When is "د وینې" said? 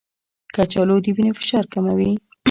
1.03-1.31